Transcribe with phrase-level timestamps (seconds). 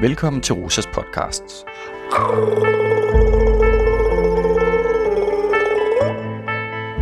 [0.00, 1.42] Velkommen til Rosas podcast.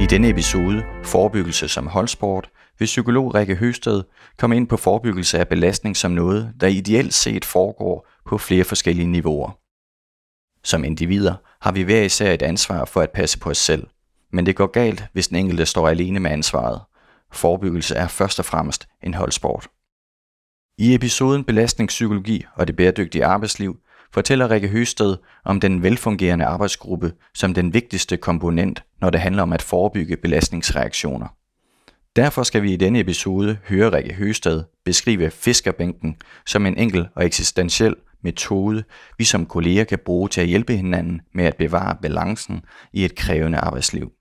[0.00, 4.02] I denne episode, Forebyggelse som holdsport, vil psykolog Rikke Høsted
[4.38, 9.06] komme ind på forebyggelse af belastning som noget, der ideelt set foregår på flere forskellige
[9.06, 9.58] niveauer.
[10.64, 13.86] Som individer har vi hver især et ansvar for at passe på os selv,
[14.32, 16.80] men det går galt, hvis den enkelte står alene med ansvaret.
[17.32, 19.68] Forebyggelse er først og fremmest en holdsport.
[20.78, 23.76] I episoden Belastningspsykologi og det bæredygtige arbejdsliv
[24.12, 29.52] fortæller Rikke Høsted om den velfungerende arbejdsgruppe som den vigtigste komponent, når det handler om
[29.52, 31.26] at forebygge belastningsreaktioner.
[32.16, 37.26] Derfor skal vi i denne episode høre Rikke Høsted beskrive fiskerbænken som en enkel og
[37.26, 38.84] eksistentiel metode,
[39.18, 43.14] vi som kolleger kan bruge til at hjælpe hinanden med at bevare balancen i et
[43.14, 44.12] krævende arbejdsliv.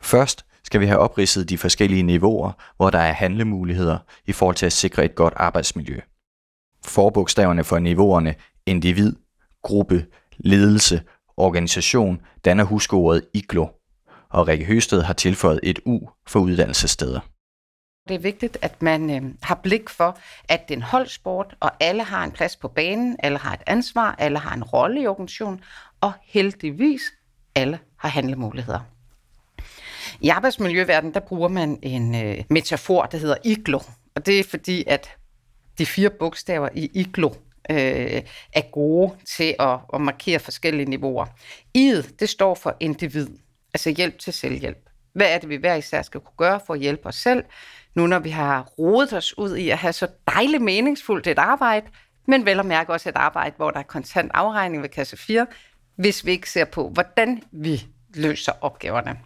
[0.00, 4.66] Først skal vi have opridset de forskellige niveauer, hvor der er handlemuligheder i forhold til
[4.66, 6.00] at sikre et godt arbejdsmiljø.
[6.84, 8.34] Forbogstaverne for niveauerne
[8.66, 9.16] individ,
[9.62, 10.06] gruppe,
[10.38, 11.02] ledelse,
[11.36, 13.66] organisation danner huskeordet IGLO,
[14.28, 17.20] og Rikke Høsted har tilføjet et U for uddannelsessteder.
[18.08, 21.70] Det er vigtigt, at man øh, har blik for, at det er en holdsport, og
[21.80, 25.06] alle har en plads på banen, alle har et ansvar, alle har en rolle i
[25.06, 25.60] organisationen,
[26.00, 27.02] og heldigvis
[27.54, 28.80] alle har handlemuligheder.
[30.20, 33.80] I arbejdsmiljøverdenen, der bruger man en øh, metafor, der hedder iglo.
[34.14, 35.10] Og det er fordi, at
[35.78, 37.28] de fire bogstaver i iglo
[37.70, 41.26] øh, er gode til at, at markere forskellige niveauer.
[41.78, 43.28] I'et, det står for individ,
[43.74, 44.90] altså hjælp til selvhjælp.
[45.12, 47.44] Hvad er det, vi hver især skal kunne gøre for at hjælpe os selv,
[47.94, 51.86] nu når vi har rodet os ud i at have så dejligt meningsfuldt et arbejde,
[52.26, 55.46] men vel at mærke også et arbejde, hvor der er konstant afregning ved kasse 4,
[55.96, 59.18] hvis vi ikke ser på, hvordan vi løser opgaverne.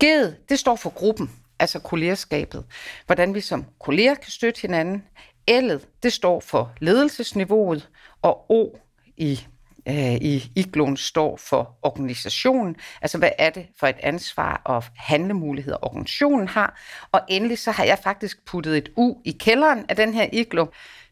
[0.00, 2.64] Ged, det står for gruppen, altså kollegerskabet.
[3.06, 5.04] Hvordan vi som kolleger kan støtte hinanden.
[5.50, 7.88] L'et, det står for ledelsesniveauet,
[8.22, 8.78] og O
[9.16, 9.40] i
[9.88, 12.76] øh, i igloen står for organisationen.
[13.02, 16.80] Altså, hvad er det for et ansvar og handlemuligheder, organisationen har?
[17.12, 20.66] Og endelig så har jeg faktisk puttet et U i kælderen af den her IGLO.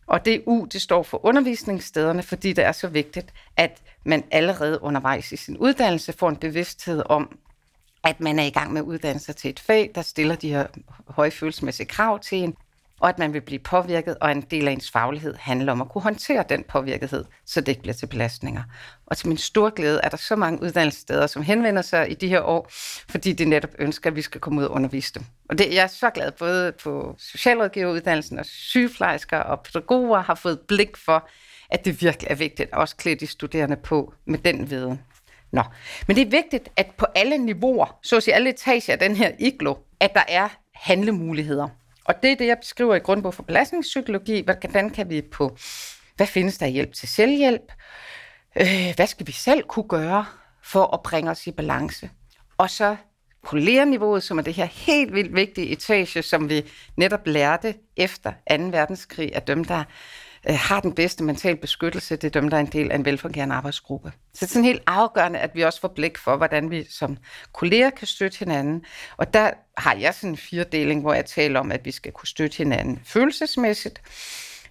[0.07, 4.83] Og det U, det står for undervisningsstederne, fordi det er så vigtigt, at man allerede
[4.83, 7.39] undervejs i sin uddannelse får en bevidsthed om,
[8.05, 10.49] at man er i gang med at uddanne sig til et fag, der stiller de
[10.49, 10.67] her
[11.09, 12.55] høje følelsesmæssige krav til en,
[13.03, 15.89] og at man vil blive påvirket, og en del af ens faglighed handler om at
[15.89, 18.63] kunne håndtere den påvirkethed, så det ikke bliver til belastninger.
[19.07, 22.29] Og til min store glæde er der så mange uddannelsessteder, som henvender sig i de
[22.29, 22.69] her år,
[23.09, 25.25] fordi de netop ønsker, at vi skal komme ud og undervise dem.
[25.49, 30.61] Og det, jeg er så glad, både på socialrådgiveruddannelsen og sygeplejersker og pædagoger har fået
[30.61, 31.29] blik for,
[31.71, 35.01] at det virkelig er vigtigt at også klæde de studerende på med den viden.
[35.53, 35.63] Nå,
[36.07, 39.17] men det er vigtigt, at på alle niveauer, så at sige alle etager af den
[39.17, 41.69] her iglo, at der er handlemuligheder.
[42.05, 44.43] Og det er det, jeg beskriver i grundbog for belastningspsykologi.
[44.45, 45.57] Hvordan kan vi på,
[46.17, 47.73] hvad findes der hjælp til selvhjælp?
[48.57, 50.27] Øh, hvad skal vi selv kunne gøre
[50.65, 52.11] for at bringe os i balance?
[52.59, 52.97] Og så
[53.45, 58.37] kollegerniveauet, som er det her helt vildt vigtige etage, som vi netop lærte efter 2.
[58.57, 59.85] verdenskrig, at dem, der
[60.49, 63.05] øh, har den bedste mental beskyttelse, det er dem, der er en del af en
[63.05, 64.13] velfungerende arbejdsgruppe.
[64.35, 67.17] Så det er sådan helt afgørende, at vi også får blik for, hvordan vi som
[67.53, 68.85] kolleger kan støtte hinanden.
[69.17, 72.29] Og der har jeg sådan en firedeling, hvor jeg taler om, at vi skal kunne
[72.29, 74.03] støtte hinanden følelsesmæssigt,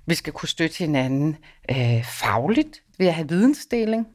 [0.05, 1.37] vi skal kunne støtte hinanden
[1.71, 4.07] øh, fagligt ved at have vidensdeling.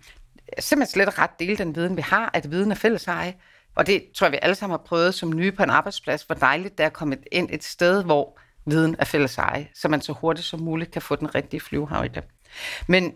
[0.58, 3.34] Simpelthen slet ret dele den viden, vi har, at viden er fælles eje.
[3.76, 6.34] Og det tror jeg, vi alle sammen har prøvet som nye på en arbejdsplads, hvor
[6.34, 10.00] dejligt det er at komme ind et sted, hvor viden er fælles eje, så man
[10.00, 12.22] så hurtigt som muligt kan få den rigtige flyvehøjde.
[12.88, 13.14] Men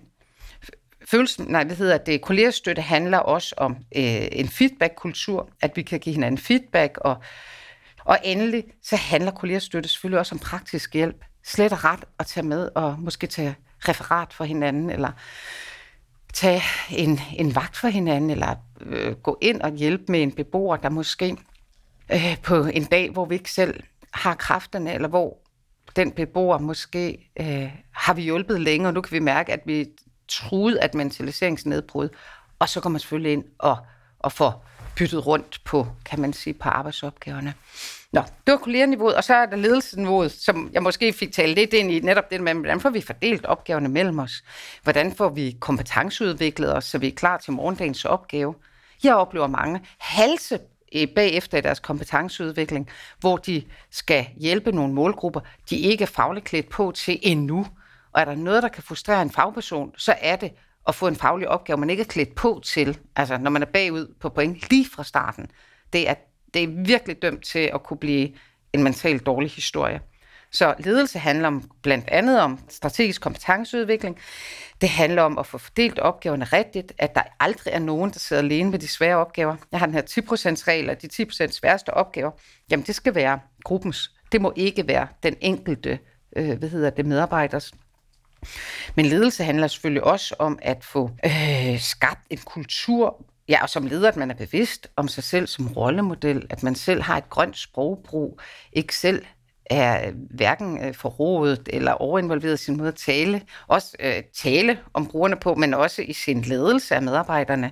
[1.11, 5.83] følelsen, nej, det hedder, at det kollegerstøtte handler også om øh, en feedback-kultur, at vi
[5.83, 7.17] kan give hinanden feedback, og,
[8.05, 11.25] og endelig så handler kollegerstøtte selvfølgelig også om praktisk hjælp.
[11.45, 13.57] Slet og ret at tage med og måske tage
[13.89, 15.11] referat for hinanden, eller
[16.33, 20.77] tage en, en vagt for hinanden, eller øh, gå ind og hjælpe med en beboer,
[20.77, 21.37] der måske
[22.13, 25.39] øh, på en dag, hvor vi ikke selv har kræfterne, eller hvor
[25.97, 29.87] den beboer måske øh, har vi hjulpet længe, og nu kan vi mærke, at vi
[30.29, 32.09] truet af mentaliseringsnedbrud,
[32.59, 33.77] og så kommer man selvfølgelig ind og,
[34.19, 34.67] og får
[34.97, 37.55] byttet rundt på, kan man sige, på arbejdsopgaverne.
[38.13, 41.73] Nå, det var kollegerniveauet, og så er der ledelsesniveauet, som jeg måske fik talt lidt
[41.73, 44.45] ind i, netop det med, hvordan får vi fordelt opgaverne mellem os?
[44.83, 48.55] Hvordan får vi kompetenceudviklet os, så vi er klar til morgendagens opgave?
[49.05, 50.59] Jeg oplever mange halse
[50.95, 52.89] Øh, bagefter i deres kompetenceudvikling,
[53.21, 55.41] hvor de skal hjælpe nogle målgrupper,
[55.71, 57.67] de ikke er fagligt klædt på til endnu.
[58.13, 60.53] Og er der noget, der kan frustrere en fagperson, så er det
[60.89, 62.99] at få en faglig opgave, man ikke er klædt på til.
[63.17, 65.47] Altså når man er bagud på point lige fra starten.
[65.93, 66.15] Det er,
[66.55, 68.35] det er virkelig dømt til at kunne blive
[68.73, 70.01] en mentalt dårlig historie.
[70.53, 74.19] Så ledelse handler om, blandt andet om strategisk kompetenceudvikling.
[74.81, 78.43] Det handler om at få fordelt opgaverne rigtigt, at der aldrig er nogen, der sidder
[78.43, 79.57] alene med de svære opgaver.
[79.73, 82.31] Jeg har den her 10%-regel, og de 10% sværeste opgaver,
[82.71, 84.11] jamen det skal være gruppens.
[84.33, 85.99] Det må ikke være den enkelte
[86.37, 87.73] øh, hvad hedder det, medarbejders.
[88.95, 93.87] Men ledelse handler selvfølgelig også om at få øh, skabt en kultur, Ja, og som
[93.87, 97.29] leder, at man er bevidst om sig selv som rollemodel, at man selv har et
[97.29, 98.41] grønt sprogbrug,
[98.73, 99.25] ikke selv
[99.71, 104.79] er øh, hverken øh, forrådet eller overinvolveret i sin måde at tale, også øh, tale
[104.95, 107.71] om brugerne på, men også i sin ledelse af medarbejderne.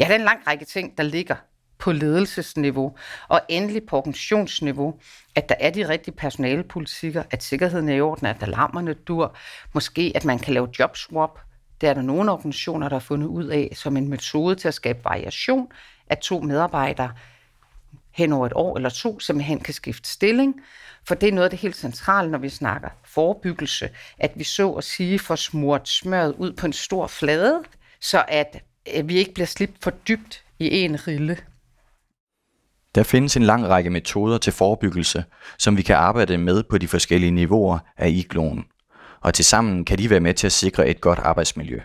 [0.00, 1.34] Ja, der er en lang række ting, der ligger
[1.78, 2.96] på ledelsesniveau,
[3.28, 4.94] og endelig på organisationsniveau,
[5.34, 9.36] at der er de rigtige personalepolitikker, at sikkerheden er i orden, at alarmerne dur,
[9.74, 11.38] måske at man kan lave jobswap,
[11.80, 14.74] det er der nogle organisationer, der har fundet ud af som en metode til at
[14.74, 15.68] skabe variation,
[16.06, 17.12] at to medarbejdere
[18.12, 20.54] hen over et år eller to simpelthen kan skifte stilling.
[21.08, 24.70] For det er noget af det helt centrale, når vi snakker forebyggelse, at vi så
[24.72, 27.62] at sige får smurt smøret ud på en stor flade,
[28.00, 28.62] så at
[28.96, 31.38] øh, vi ikke bliver slidt for dybt i en rille.
[32.94, 35.24] Der findes en lang række metoder til forebyggelse,
[35.58, 38.64] som vi kan arbejde med på de forskellige niveauer af igloen
[39.20, 41.80] og tilsammen kan de være med til at sikre et godt arbejdsmiljø.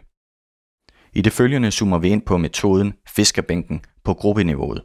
[1.14, 4.84] I det følgende zoomer vi ind på metoden fiskerbænken på gruppeniveauet.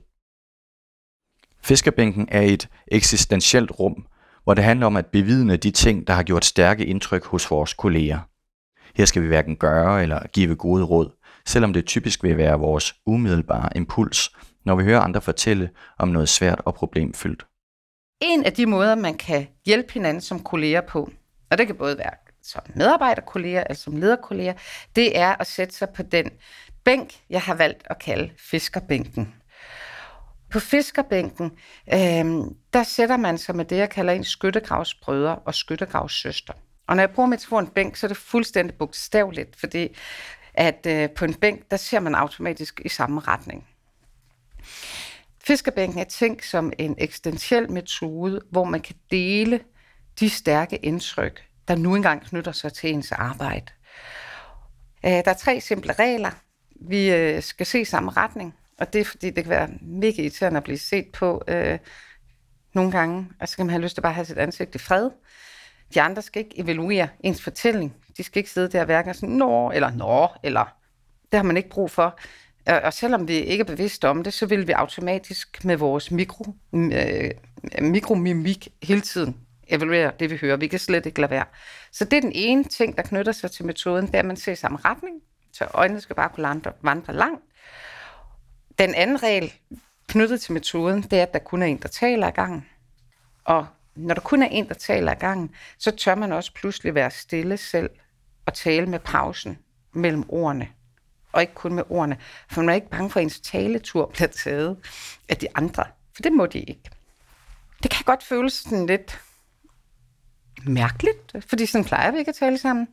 [1.63, 4.07] Fiskerbænken er et eksistentielt rum,
[4.45, 7.75] hvor det handler om at bevidne de ting, der har gjort stærke indtryk hos vores
[7.75, 8.19] kolleger.
[8.95, 11.11] Her skal vi hverken gøre eller give gode råd,
[11.47, 14.31] selvom det typisk vil være vores umiddelbare impuls,
[14.65, 17.47] når vi hører andre fortælle om noget svært og problemfyldt.
[18.21, 21.11] En af de måder, man kan hjælpe hinanden som kolleger på,
[21.51, 24.55] og det kan både være som medarbejderkolleger eller som lederkolleger,
[24.97, 26.31] det er at sætte sig på den
[26.85, 29.35] bænk, jeg har valgt at kalde fiskerbænken.
[30.51, 31.53] På fiskerbænken,
[31.93, 36.53] øh, der sætter man sig med det, jeg kalder en skyttegravsbrødre og skyttegravssøster.
[36.87, 39.97] Og når jeg bruger metaforen bænk, så er det fuldstændig bogstaveligt, fordi
[40.55, 43.67] at øh, på en bænk, der ser man automatisk i samme retning.
[45.45, 49.61] Fiskerbænken er tænkt som en eksistentiel metode, hvor man kan dele
[50.21, 53.67] de stærke indtryk, der nu engang knytter sig til ens arbejde.
[55.05, 56.31] Øh, der er tre simple regler.
[56.81, 60.57] Vi øh, skal se samme retning, og det er fordi, det kan være mega irriterende
[60.57, 61.79] at blive set på øh,
[62.75, 64.79] nogle gange, og så kan man have lyst til bare at have sit ansigt i
[64.79, 65.11] fred.
[65.95, 67.95] De andre skal ikke evaluere ens fortælling.
[68.17, 70.77] De skal ikke sidde der og hverken sådan, nå, eller nå, eller
[71.33, 72.19] det har man ikke brug for.
[72.67, 76.45] Og selvom vi ikke er bevidste om det, så vil vi automatisk med vores mikro,
[76.73, 77.31] øh,
[77.81, 79.37] mikromimik hele tiden
[79.69, 80.57] evaluere det, vi hører.
[80.57, 81.45] Vi kan slet ikke lade være.
[81.93, 84.37] Så det er den ene ting, der knytter sig til metoden, det er, at man
[84.37, 85.17] ser i samme retning,
[85.53, 87.45] så øjnene skal bare kunne vandre, vandre langt.
[88.79, 89.53] Den anden regel
[90.09, 92.67] knyttet til metoden, det er, at der kun er en, der taler ad gangen.
[93.45, 96.95] Og når der kun er en, der taler ad gangen, så tør man også pludselig
[96.95, 97.91] være stille selv
[98.47, 99.59] og tale med pausen
[99.93, 100.69] mellem ordene.
[101.33, 102.17] Og ikke kun med ordene.
[102.51, 104.77] For man er ikke bange for, at ens taletur bliver taget
[105.29, 105.85] af de andre.
[106.15, 106.91] For det må de ikke.
[107.83, 109.21] Det kan godt føles sådan lidt
[110.67, 112.89] mærkeligt, fordi sådan plejer vi ikke at tale sammen.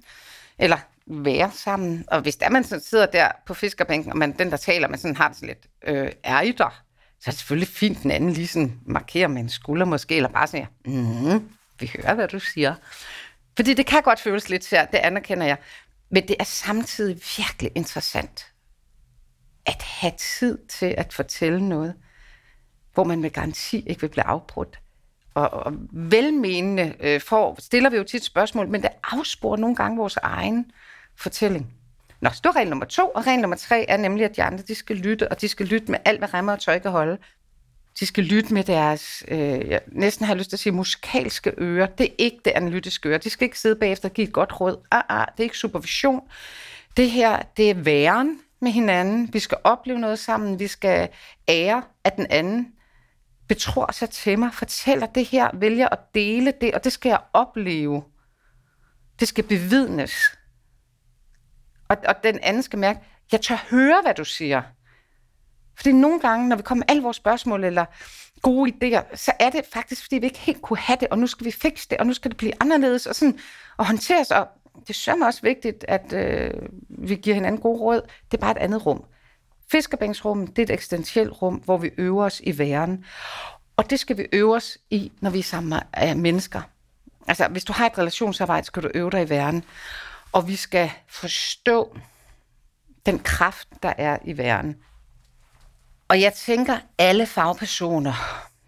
[0.60, 0.78] Eller
[1.10, 2.06] være sammen.
[2.08, 5.00] Og hvis der man så sidder der på fiskerbænken, og man, den, der taler, man
[5.00, 6.84] sådan har det sådan lidt, øh, er I der?
[7.20, 10.30] Så er det selvfølgelig fint, den anden lige sådan markerer med en skulder måske, eller
[10.30, 11.50] bare siger, mm,
[11.80, 12.76] vi hører, hvad du siger.
[13.56, 15.58] Fordi det kan godt føles lidt svært, det anerkender jeg.
[16.10, 18.52] Men det er samtidig virkelig interessant
[19.66, 21.94] at have tid til at fortælle noget,
[22.94, 24.80] hvor man med garanti ikke vil blive afbrudt
[25.38, 29.98] og, og velmenende øh, får, stiller vi jo tit spørgsmål, men det afsporer nogle gange
[29.98, 30.72] vores egen
[31.20, 31.74] fortælling.
[32.22, 34.64] Nå, så er regel nummer to, og regel nummer tre er nemlig, at de andre
[34.68, 37.18] de skal lytte, og de skal lytte med alt, hvad remmer og tøj kan holde.
[38.00, 41.86] De skal lytte med deres, øh, jeg næsten har lyst til at sige, musikalske ører.
[41.86, 43.18] Det er ikke det analytiske øre.
[43.18, 44.78] De skal ikke sidde bagefter og give et godt råd.
[44.92, 46.22] Ah, ah, det er ikke supervision.
[46.98, 49.34] Det her, det er væren med hinanden.
[49.34, 50.60] Vi skal opleve noget sammen.
[50.60, 51.10] Vi skal
[51.50, 52.68] ære, at den anden
[53.48, 57.20] betror sig til mig, fortæller det her, vælger at dele det, og det skal jeg
[57.34, 58.04] opleve.
[59.20, 60.38] Det skal bevidnes.
[61.88, 63.00] Og, og den anden skal mærke,
[63.32, 64.62] jeg tør høre, hvad du siger.
[65.76, 67.86] Fordi nogle gange, når vi kommer med alle vores spørgsmål eller
[68.42, 71.28] gode idéer, så er det faktisk, fordi vi ikke helt kunne have det, og nu
[71.28, 73.40] skal vi fikse det, og nu skal det blive anderledes, og sådan
[73.78, 74.32] og håndteres.
[74.32, 74.48] Og
[74.88, 76.54] det er også vigtigt, at øh,
[76.90, 78.02] vi giver hinanden gode råd.
[78.32, 79.04] Det er bare et andet rum.
[79.72, 83.06] Fiskerbænksrummet, det er et eksistentielt rum, hvor vi øver os i væren.
[83.78, 86.62] Og det skal vi øve os i, når vi er sammen med mennesker.
[87.28, 89.64] Altså, hvis du har et relationsarbejde, skal du øve dig i væren.
[90.32, 91.98] Og vi skal forstå
[93.06, 94.76] den kraft, der er i væren.
[96.08, 98.14] Og jeg tænker, alle fagpersoner,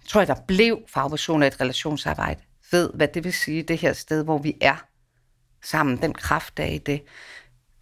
[0.07, 3.93] tror jeg, der blev fagpersoner i et relationsarbejde, ved, hvad det vil sige, det her
[3.93, 4.75] sted, hvor vi er
[5.63, 7.01] sammen, den kraft, der er i det.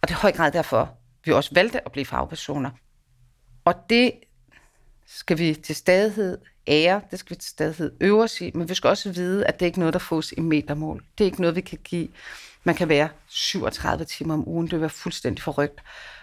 [0.02, 2.70] Og det er høj grad derfor, vi også valgte at blive fagpersoner.
[3.64, 4.12] Og det
[5.06, 8.74] skal vi til stadighed ære, det skal vi til stadighed øve os i, men vi
[8.74, 11.04] skal også vide, at det ikke er noget, der fås i metermål.
[11.18, 12.08] Det er ikke noget, vi kan give.
[12.64, 15.80] Man kan være 37 timer om ugen, det vil være fuldstændig forrygt.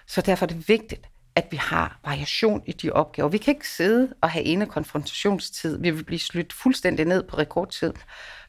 [0.08, 3.30] Så derfor er det vigtigt, at vi har variation i de opgaver.
[3.30, 5.82] Vi kan ikke sidde og have ene konfrontationstid.
[5.82, 7.94] Vi vil blive slydt fuldstændig ned på rekordtid.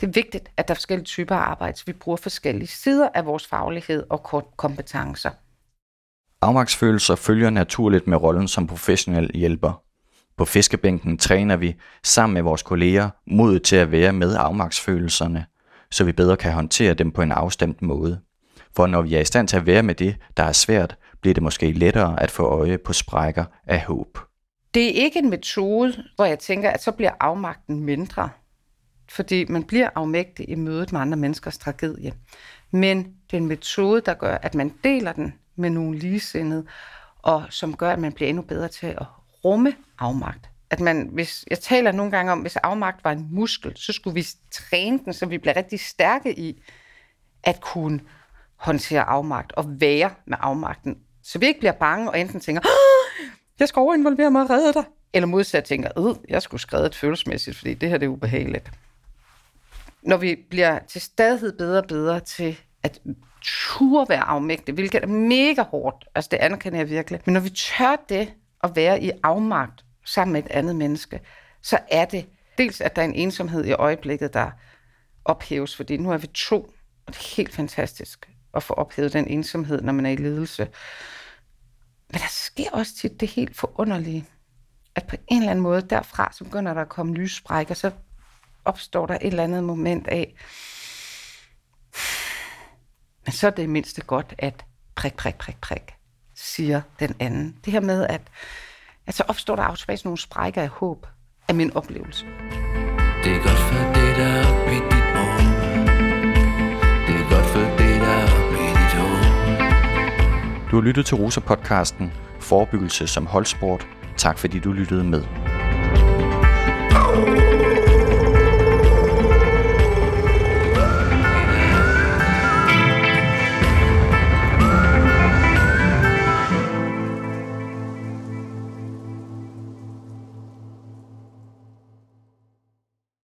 [0.01, 3.09] Det er vigtigt, at der er forskellige typer af arbejde, så vi bruger forskellige sider
[3.15, 5.31] af vores faglighed og kompetencer.
[6.41, 9.83] Afmagtsfølelser følger naturligt med rollen som professionel hjælper.
[10.37, 15.47] På fiskebænken træner vi sammen med vores kolleger mod til at være med afmagtsfølelserne,
[15.91, 18.21] så vi bedre kan håndtere dem på en afstemt måde.
[18.77, 21.35] For når vi er i stand til at være med det, der er svært, bliver
[21.35, 24.19] det måske lettere at få øje på sprækker af håb.
[24.75, 28.29] Det er ikke en metode, hvor jeg tænker, at så bliver afmagten mindre.
[29.09, 32.13] Fordi man bliver afmægtig i mødet med andre menneskers tragedie.
[32.71, 36.67] Men det er en metode, der gør, at man deler den med nogle ligesindede,
[37.23, 39.05] og som gør, at man bliver endnu bedre til at
[39.45, 40.51] rumme afmagt.
[40.71, 44.15] At man, hvis, jeg taler nogle gange om, hvis afmagt var en muskel, så skulle
[44.15, 46.63] vi træne den, så vi bliver rigtig stærke i
[47.43, 48.01] at kunne
[48.57, 50.99] håndtere afmagt og være med afmagten.
[51.23, 52.63] Så vi ikke bliver bange og enten tænker,
[53.59, 54.85] jeg skal overinvolvere mig og redde dig.
[55.13, 58.71] Eller modsat tænker, øh, jeg skulle skrevet følelsesmæssigt, fordi det her det er ubehageligt.
[60.03, 63.01] Når vi bliver til stadighed bedre og bedre til at
[63.43, 67.51] turde være afmægtig, hvilket er mega hårdt, altså det anerkender jeg virkelig, men når vi
[67.51, 68.33] tør det
[68.65, 71.21] at være i afmagt sammen med et andet menneske,
[71.63, 74.51] så er det dels, at der er en ensomhed i øjeblikket, der
[75.25, 76.61] ophæves, fordi nu er vi to,
[77.07, 80.69] og det er helt fantastisk at få ophævet den ensomhed, når man er i ledelse.
[82.11, 84.27] Men der sker også tit det helt forunderlige,
[84.95, 87.91] at på en eller anden måde derfra, så begynder der at komme lyssprækker, så
[88.65, 90.35] opstår der et eller andet moment af,
[93.25, 95.95] men så er det mindste godt, at prik, prik, prik, prik,
[96.35, 97.57] siger den anden.
[97.65, 98.21] Det her med, at,
[99.07, 101.07] at så opstår der automatisk nogle sprækker af håb
[101.49, 102.27] af min oplevelse.
[103.25, 105.49] Det er godt for det, der er i dit morgen.
[107.07, 109.25] Det er godt for det, der er i dit hoved.
[110.71, 113.87] Du har lyttet til Rosa-podcasten Forebyggelse som holdsport.
[114.17, 115.23] Tak fordi du lyttede med.
[116.97, 117.46] Oh.